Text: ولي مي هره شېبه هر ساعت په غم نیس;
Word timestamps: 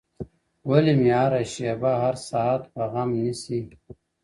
ولي 0.69 0.93
مي 1.01 1.11
هره 1.19 1.41
شېبه 1.53 1.91
هر 2.03 2.15
ساعت 2.29 2.61
په 2.73 2.81
غم 2.91 3.09
نیس; 3.21 3.41